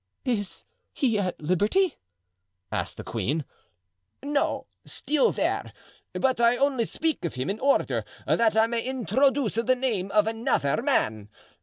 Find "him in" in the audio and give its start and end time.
7.35-7.59